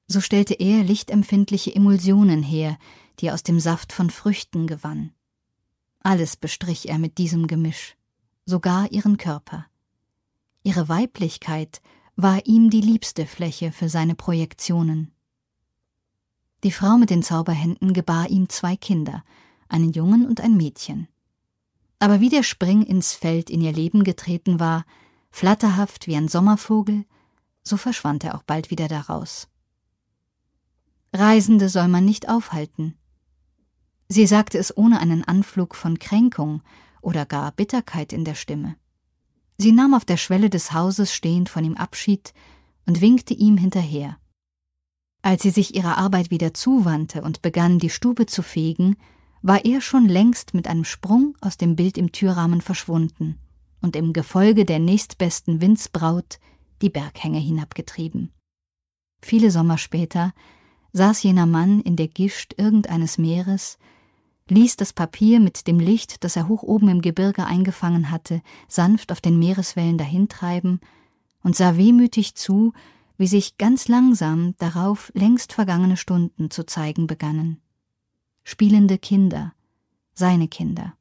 [0.06, 2.78] so stellte er lichtempfindliche Emulsionen her,
[3.18, 5.12] die er aus dem Saft von Früchten gewann.
[6.00, 7.96] Alles bestrich er mit diesem Gemisch,
[8.46, 9.69] sogar ihren Körper.
[10.62, 11.80] Ihre Weiblichkeit
[12.16, 15.12] war ihm die liebste Fläche für seine Projektionen.
[16.62, 19.24] Die Frau mit den Zauberhänden gebar ihm zwei Kinder,
[19.68, 21.08] einen Jungen und ein Mädchen.
[21.98, 24.84] Aber wie der Spring ins Feld in ihr Leben getreten war,
[25.30, 27.06] flatterhaft wie ein Sommervogel,
[27.62, 29.48] so verschwand er auch bald wieder daraus.
[31.12, 32.96] Reisende soll man nicht aufhalten.
[34.08, 36.62] Sie sagte es ohne einen Anflug von Kränkung
[37.00, 38.76] oder gar Bitterkeit in der Stimme.
[39.60, 42.32] Sie nahm auf der Schwelle des Hauses stehend von ihm Abschied
[42.86, 44.16] und winkte ihm hinterher.
[45.20, 48.96] Als sie sich ihrer Arbeit wieder zuwandte und begann, die Stube zu fegen,
[49.42, 53.38] war er schon längst mit einem Sprung aus dem Bild im Türrahmen verschwunden
[53.82, 56.38] und im Gefolge der nächstbesten Windsbraut
[56.80, 58.32] die Berghänge hinabgetrieben.
[59.20, 60.32] Viele Sommer später
[60.94, 63.76] saß jener Mann in der Gischt irgendeines Meeres,
[64.50, 69.12] ließ das Papier mit dem Licht, das er hoch oben im Gebirge eingefangen hatte, sanft
[69.12, 70.80] auf den Meereswellen dahintreiben
[71.42, 72.72] und sah wehmütig zu,
[73.16, 77.60] wie sich ganz langsam darauf längst vergangene Stunden zu zeigen begannen.
[78.44, 79.52] Spielende Kinder,
[80.14, 80.94] seine Kinder,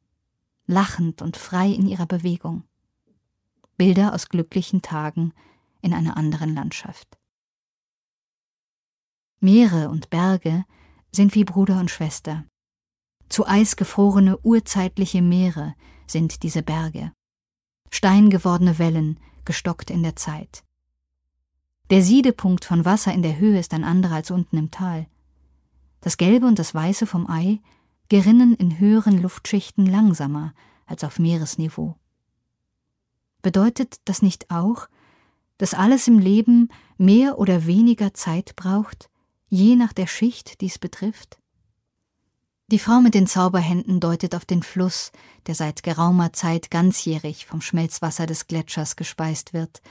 [0.66, 2.64] lachend und frei in ihrer Bewegung.
[3.78, 5.34] Bilder aus glücklichen Tagen
[5.82, 7.18] in einer anderen Landschaft.
[9.40, 10.66] Meere und Berge
[11.14, 12.44] sind wie Bruder und Schwester.
[13.30, 15.76] Zu Eis gefrorene urzeitliche Meere
[16.08, 17.12] sind diese Berge.
[17.92, 20.64] Steingewordene Wellen, gestockt in der Zeit.
[21.90, 25.08] Der Siedepunkt von Wasser in der Höhe ist ein anderer als unten im Tal.
[26.02, 27.60] Das Gelbe und das Weiße vom Ei
[28.10, 30.54] gerinnen in höheren Luftschichten langsamer
[30.86, 31.96] als auf Meeresniveau.
[33.42, 34.88] Bedeutet das nicht auch,
[35.58, 39.10] dass alles im Leben mehr oder weniger Zeit braucht,
[39.48, 41.39] je nach der Schicht, die es betrifft?
[42.72, 45.12] Die Frau mit den Zauberhänden deutet auf den Fluss,
[45.48, 49.82] der seit geraumer Zeit ganzjährig vom Schmelzwasser des Gletschers gespeist wird,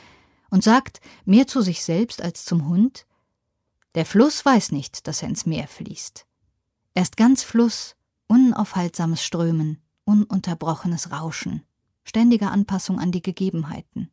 [0.51, 3.05] und sagt, mehr zu sich selbst als zum Hund,
[3.97, 6.25] der Fluss weiß nicht, dass er ins Meer fließt.
[6.95, 7.97] Er ist ganz Fluss,
[8.29, 11.65] unaufhaltsames Strömen, ununterbrochenes Rauschen,
[12.05, 14.09] ständige Anpassung an die Gegebenheiten.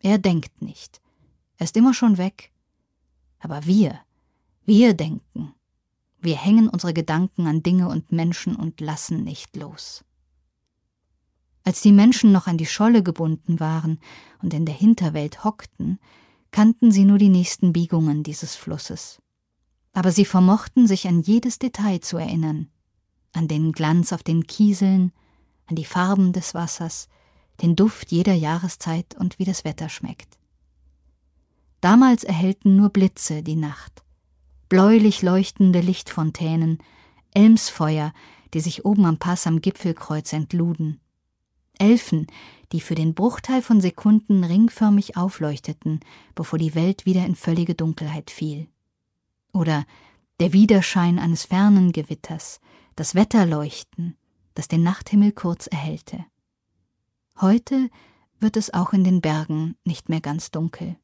[0.00, 1.00] Er denkt nicht.
[1.56, 2.52] Er ist immer schon weg.
[3.38, 3.98] Aber wir,
[4.66, 5.54] wir denken.
[6.22, 10.04] Wir hängen unsere Gedanken an Dinge und Menschen und lassen nicht los.
[11.64, 13.98] Als die Menschen noch an die Scholle gebunden waren
[14.40, 15.98] und in der Hinterwelt hockten,
[16.52, 19.20] kannten sie nur die nächsten Biegungen dieses Flusses.
[19.92, 22.68] Aber sie vermochten sich an jedes Detail zu erinnern,
[23.32, 25.10] an den Glanz auf den Kieseln,
[25.66, 27.08] an die Farben des Wassers,
[27.62, 30.38] den Duft jeder Jahreszeit und wie das Wetter schmeckt.
[31.80, 34.01] Damals erhellten nur Blitze die Nacht,
[34.72, 36.78] bläulich leuchtende Lichtfontänen,
[37.34, 38.14] Elmsfeuer,
[38.54, 40.98] die sich oben am Pass am Gipfelkreuz entluden,
[41.78, 42.26] Elfen,
[42.72, 46.00] die für den Bruchteil von Sekunden ringförmig aufleuchteten,
[46.34, 48.66] bevor die Welt wieder in völlige Dunkelheit fiel.
[49.52, 49.84] Oder
[50.40, 52.58] der Widerschein eines fernen Gewitters,
[52.96, 54.16] das Wetterleuchten,
[54.54, 56.24] das den Nachthimmel kurz erhellte.
[57.38, 57.90] Heute
[58.40, 60.96] wird es auch in den Bergen nicht mehr ganz dunkel.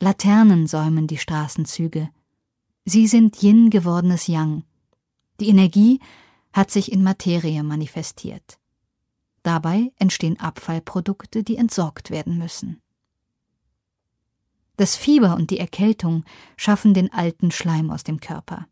[0.00, 2.08] Laternen säumen die Straßenzüge.
[2.88, 4.62] Sie sind Yin gewordenes Yang.
[5.40, 5.98] Die Energie
[6.52, 8.60] hat sich in Materie manifestiert.
[9.42, 12.80] Dabei entstehen Abfallprodukte, die entsorgt werden müssen.
[14.76, 16.24] Das Fieber und die Erkältung
[16.56, 18.68] schaffen den alten Schleim aus dem Körper.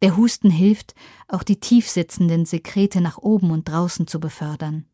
[0.00, 0.94] Der Husten hilft,
[1.26, 4.86] auch die tiefsitzenden Sekrete nach oben und draußen zu befördern.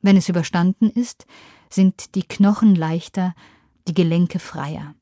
[0.00, 1.26] Wenn es überstanden ist,
[1.70, 3.36] sind die Knochen leichter,
[3.86, 4.96] die Gelenke freier.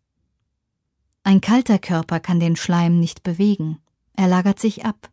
[1.24, 3.78] Ein kalter Körper kann den Schleim nicht bewegen,
[4.14, 5.10] er lagert sich ab.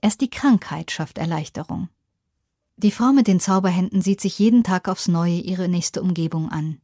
[0.00, 1.88] Erst die Krankheit schafft Erleichterung.
[2.76, 6.80] Die Frau mit den Zauberhänden sieht sich jeden Tag aufs Neue ihre nächste Umgebung an.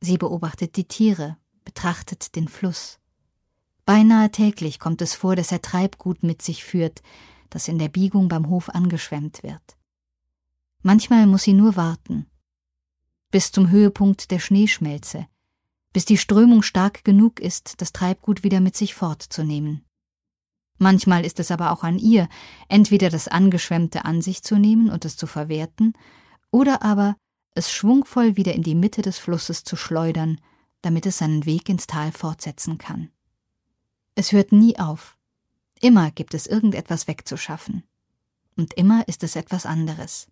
[0.00, 2.98] Sie beobachtet die Tiere, betrachtet den Fluss.
[3.84, 7.02] Beinahe täglich kommt es vor, dass er Treibgut mit sich führt,
[7.50, 9.76] das in der Biegung beim Hof angeschwemmt wird.
[10.82, 12.26] Manchmal muss sie nur warten.
[13.30, 15.26] Bis zum Höhepunkt der Schneeschmelze,
[15.96, 19.82] bis die Strömung stark genug ist, das Treibgut wieder mit sich fortzunehmen.
[20.76, 22.28] Manchmal ist es aber auch an ihr,
[22.68, 25.94] entweder das Angeschwemmte an sich zu nehmen und es zu verwerten,
[26.50, 27.16] oder aber
[27.54, 30.38] es schwungvoll wieder in die Mitte des Flusses zu schleudern,
[30.82, 33.08] damit es seinen Weg ins Tal fortsetzen kann.
[34.16, 35.16] Es hört nie auf.
[35.80, 37.84] Immer gibt es irgendetwas wegzuschaffen.
[38.54, 40.28] Und immer ist es etwas anderes.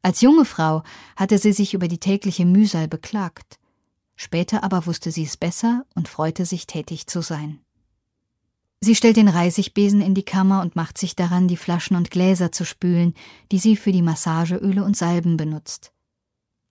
[0.00, 0.84] Als junge Frau
[1.16, 3.59] hatte sie sich über die tägliche Mühsal beklagt.
[4.22, 7.58] Später aber wusste sie es besser und freute sich tätig zu sein.
[8.82, 12.52] Sie stellt den Reisigbesen in die Kammer und macht sich daran, die Flaschen und Gläser
[12.52, 13.14] zu spülen,
[13.50, 15.92] die sie für die Massageöle und Salben benutzt.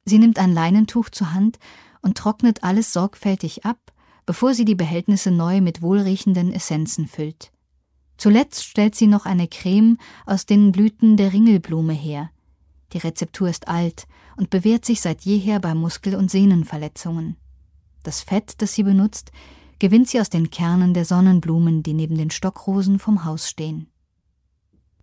[0.05, 1.57] Sie nimmt ein Leinentuch zur Hand
[2.03, 3.79] und trocknet alles sorgfältig ab,
[4.27, 7.51] bevor sie die Behältnisse neu mit wohlriechenden Essenzen füllt.
[8.17, 9.97] Zuletzt stellt sie noch eine Creme
[10.27, 12.29] aus den Blüten der Ringelblume her.
[12.93, 14.05] Die Rezeptur ist alt
[14.39, 17.35] und bewährt sich seit jeher bei Muskel- und Sehnenverletzungen.
[18.03, 19.33] Das Fett, das sie benutzt,
[19.79, 23.87] gewinnt sie aus den Kernen der Sonnenblumen, die neben den Stockrosen vom Haus stehen.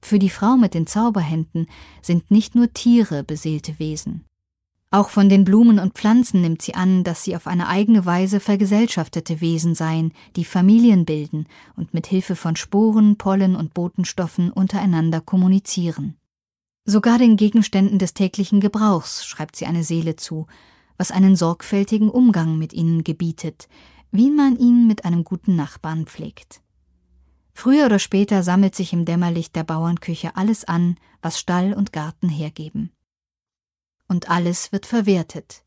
[0.01, 1.67] Für die Frau mit den Zauberhänden
[2.01, 4.25] sind nicht nur Tiere beseelte Wesen.
[4.91, 8.41] Auch von den Blumen und Pflanzen nimmt sie an, dass sie auf eine eigene Weise
[8.41, 15.21] vergesellschaftete Wesen seien, die Familien bilden und mit Hilfe von Sporen, Pollen und Botenstoffen untereinander
[15.21, 16.17] kommunizieren.
[16.89, 20.47] Sogar den Gegenständen des täglichen Gebrauchs schreibt sie eine Seele zu,
[20.97, 23.69] was einen sorgfältigen Umgang mit ihnen gebietet,
[24.13, 26.63] wie man ihn mit einem guten Nachbarn pflegt.
[27.53, 32.29] Früher oder später sammelt sich im Dämmerlicht der Bauernküche alles an, was Stall und Garten
[32.29, 32.93] hergeben.
[34.07, 35.65] Und alles wird verwertet,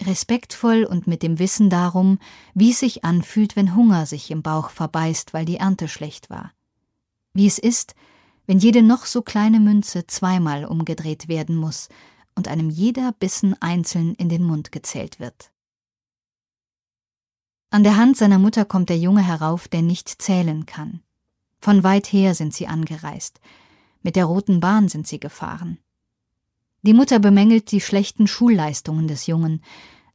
[0.00, 2.20] respektvoll und mit dem Wissen darum,
[2.54, 6.52] wie es sich anfühlt, wenn Hunger sich im Bauch verbeißt, weil die Ernte schlecht war.
[7.32, 7.94] Wie es ist,
[8.50, 11.88] wenn jede noch so kleine Münze zweimal umgedreht werden muss
[12.34, 15.52] und einem jeder Bissen einzeln in den Mund gezählt wird.
[17.70, 21.00] An der Hand seiner Mutter kommt der Junge herauf, der nicht zählen kann.
[21.60, 23.38] Von weit her sind sie angereist.
[24.02, 25.78] Mit der roten Bahn sind sie gefahren.
[26.82, 29.62] Die Mutter bemängelt die schlechten Schulleistungen des Jungen.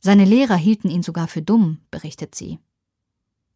[0.01, 2.59] Seine Lehrer hielten ihn sogar für dumm, berichtet sie.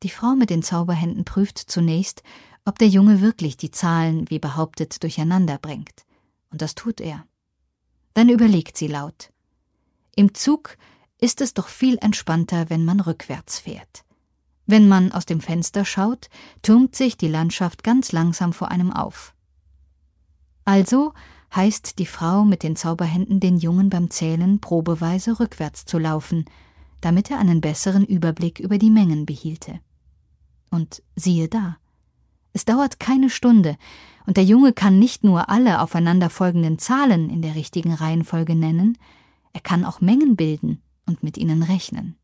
[0.03, 2.23] Die Frau mit den Zauberhänden prüft zunächst,
[2.65, 6.05] ob der Junge wirklich die Zahlen, wie behauptet, durcheinander bringt.
[6.51, 7.25] Und das tut er.
[8.13, 9.31] Dann überlegt sie laut.
[10.15, 10.77] Im Zug
[11.19, 14.03] ist es doch viel entspannter, wenn man rückwärts fährt.
[14.65, 16.29] Wenn man aus dem Fenster schaut,
[16.61, 19.33] türmt sich die Landschaft ganz langsam vor einem auf.
[20.63, 21.13] Also
[21.55, 26.45] heißt die Frau mit den Zauberhänden den Jungen beim Zählen probeweise rückwärts zu laufen,
[27.01, 29.79] damit er einen besseren Überblick über die Mengen behielte.
[30.69, 31.77] Und siehe da.
[32.53, 33.77] Es dauert keine Stunde,
[34.25, 38.97] und der Junge kann nicht nur alle aufeinanderfolgenden Zahlen in der richtigen Reihenfolge nennen,
[39.53, 42.15] er kann auch Mengen bilden und mit ihnen rechnen.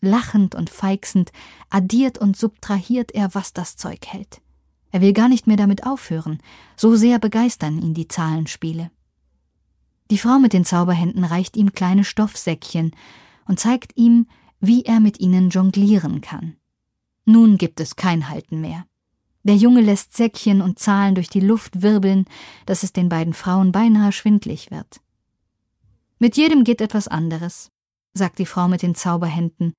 [0.00, 1.32] Lachend und feixend
[1.68, 4.40] addiert und subtrahiert er, was das Zeug hält.
[4.90, 6.38] Er will gar nicht mehr damit aufhören,
[6.76, 8.90] so sehr begeistern ihn die Zahlenspiele.
[10.10, 12.90] Die Frau mit den Zauberhänden reicht ihm kleine Stoffsäckchen
[13.46, 14.26] und zeigt ihm,
[14.58, 16.56] wie er mit ihnen jonglieren kann.
[17.24, 18.84] Nun gibt es kein Halten mehr.
[19.42, 22.26] Der Junge lässt Säckchen und Zahlen durch die Luft wirbeln,
[22.66, 25.00] dass es den beiden Frauen beinahe schwindlig wird.
[26.18, 27.70] Mit jedem geht etwas anderes,
[28.12, 29.72] sagt die Frau mit den Zauberhänden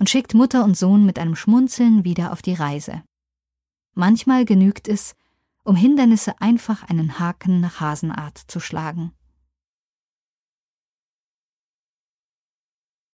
[0.00, 3.02] und schickt Mutter und Sohn mit einem Schmunzeln wieder auf die Reise.
[3.94, 5.14] Manchmal genügt es,
[5.64, 9.12] um Hindernisse einfach einen Haken nach Hasenart zu schlagen.